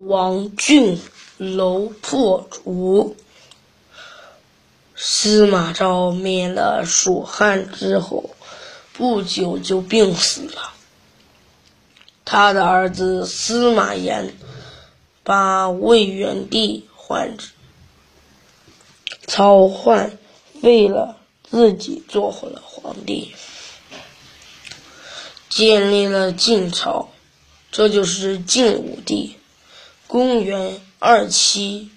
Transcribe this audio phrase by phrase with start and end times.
[0.00, 0.98] 王浚
[1.36, 3.16] 楼破竹。
[4.96, 8.30] 司马昭灭了蜀汉之后，
[8.94, 10.72] 不久就病死了。
[12.24, 14.34] 他的儿子司马炎
[15.22, 17.50] 把魏元帝换之，
[19.26, 20.16] 曹奂
[20.62, 23.34] 废了，自己做回了皇帝，
[25.50, 27.10] 建立了晋朝，
[27.70, 29.36] 这就是晋武帝。
[30.10, 31.88] 公元二七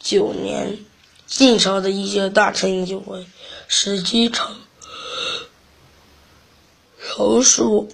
[0.00, 0.78] 九年，
[1.26, 3.26] 晋朝的一些大臣就为
[3.68, 4.56] 时机成
[6.98, 7.90] 成熟，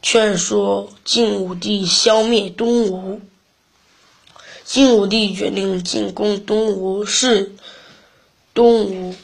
[0.00, 3.20] 劝说晋武帝消灭东吴。
[4.64, 7.56] 晋武帝决定进攻东吴，是
[8.54, 9.16] 东吴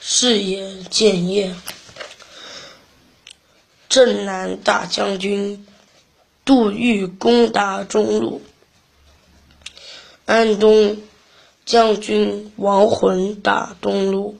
[0.00, 1.54] 事业建业。
[3.88, 5.64] 镇南大将军。
[6.44, 8.42] 杜预攻打中路，
[10.26, 11.00] 安东
[11.64, 14.36] 将军王浑打东路，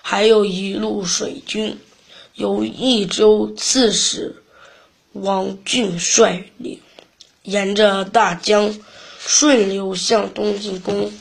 [0.00, 1.78] 还有一路水军，
[2.34, 4.42] 由益州刺史
[5.12, 6.80] 王浚率领，
[7.42, 8.78] 沿着大江
[9.18, 11.12] 顺流向东进攻。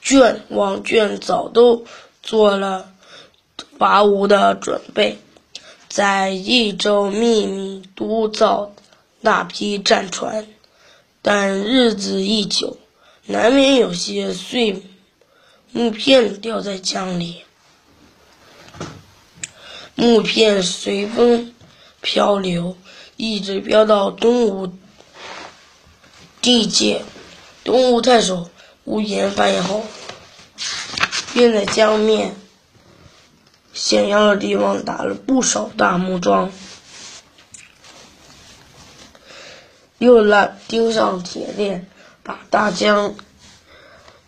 [0.00, 1.84] 卷王卷早都
[2.22, 2.93] 做了。
[3.78, 5.18] 伐吴的准备，
[5.88, 8.72] 在益州秘密督造
[9.22, 10.46] 大批战船，
[11.22, 12.78] 但日子一久，
[13.26, 14.82] 难免有些碎
[15.72, 17.42] 木片掉在江里。
[19.96, 21.54] 木片随风
[22.00, 22.76] 漂流，
[23.16, 24.72] 一直飘到东吴
[26.40, 27.02] 地界。
[27.64, 28.50] 东吴太守
[28.84, 29.82] 无言发现后，
[31.32, 32.36] 便在江面。
[33.74, 36.52] 险要的地方打了不少大木桩，
[39.98, 41.88] 又来钉上铁链，
[42.22, 43.16] 把大江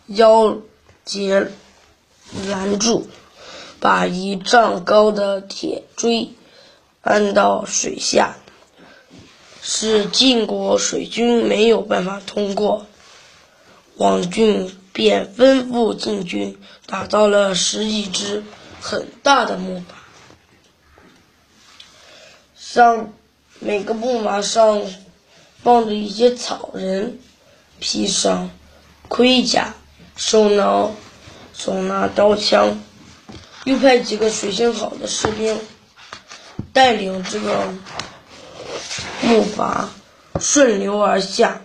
[0.07, 0.57] 腰
[1.05, 1.47] 截
[2.47, 3.07] 拦住，
[3.79, 6.33] 把一丈高的铁锥
[6.99, 8.35] 安到水下，
[9.61, 12.85] 使晋国水军没有办法通过。
[13.95, 18.43] 王浚便吩咐晋军打造了十几只。
[18.79, 19.85] 很大的木马，
[22.55, 23.13] 上
[23.59, 24.81] 每个木马上
[25.63, 27.19] 放着一些草人，
[27.79, 28.49] 披上
[29.07, 29.73] 盔甲，
[30.15, 30.89] 手拿
[31.53, 32.81] 手拿刀枪，
[33.65, 35.59] 又派几个水性好的士兵
[36.71, 37.73] 带领这个
[39.23, 39.87] 木筏
[40.39, 41.61] 顺流而下。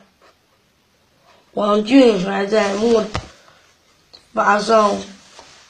[1.53, 3.05] 王俊还在木
[4.35, 4.97] 筏上。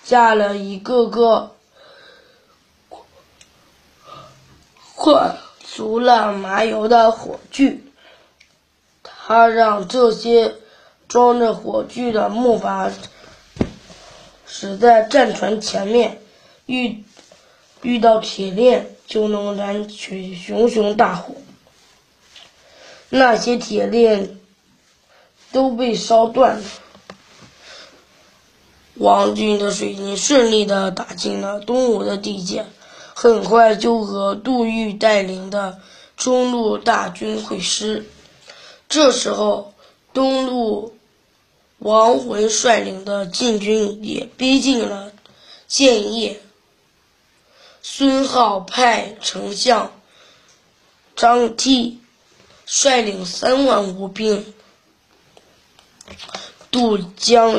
[0.04, 1.54] 架了一个个
[4.94, 7.82] 灌足了麻油的火炬，
[9.02, 10.54] 他让这些
[11.08, 12.92] 装着火炬的木筏
[14.46, 16.20] 驶在战船前面，
[16.66, 17.04] 遇
[17.80, 21.34] 遇到铁链就能燃起熊熊大火。
[23.08, 24.38] 那些铁链
[25.50, 26.64] 都被烧断了。
[28.94, 32.66] 王军的水军顺利的打进了东吴的地界，
[33.14, 35.80] 很快就和杜预带领的
[36.16, 38.06] 中路大军会师。
[38.88, 39.72] 这时候，
[40.12, 40.94] 东路
[41.78, 45.10] 王浑率领的晋军也逼近了
[45.66, 46.41] 建业。
[47.82, 49.91] 孙皓派丞相
[51.16, 51.97] 张悌
[52.66, 54.54] 率领三万吴兵
[56.70, 57.54] 渡江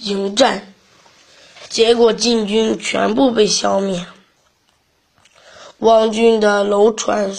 [0.00, 0.74] 迎战。
[1.68, 4.06] 结果晋军全部被消灭。
[5.78, 7.36] 王军的楼船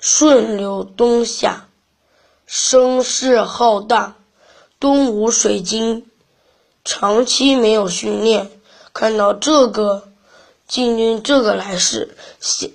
[0.00, 1.68] 顺流东下，
[2.46, 4.16] 声势浩大。
[4.80, 6.10] 东吴水军
[6.84, 8.50] 长期没有训练，
[8.92, 10.08] 看到这个
[10.66, 12.70] 晋军这个来势，吓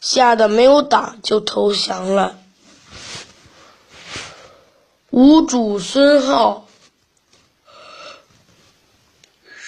[0.00, 2.38] 吓得没有打就投降了。
[5.10, 6.62] 吴主孙皓。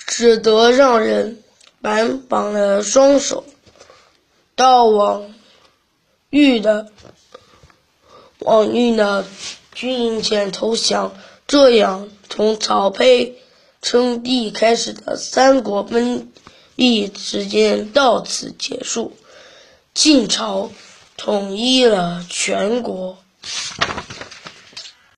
[0.06, 1.42] 只得让人
[1.82, 3.44] 绑绑了双手，
[4.54, 5.34] 到王
[6.30, 6.90] 玉的
[8.38, 9.26] 王玉的
[9.74, 11.14] 军营前投降。
[11.46, 13.32] 这样，从曹丕
[13.82, 16.32] 称帝开始的三国分
[16.74, 19.16] 立时间到此结束，
[19.94, 20.70] 晋朝
[21.16, 23.18] 统一了全国。